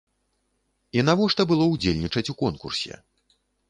І 0.99 1.05
навошта 1.11 1.41
было 1.53 1.69
ўдзельнічаць 1.75 2.27
у 2.37 2.39
конкурсе? 2.45 2.93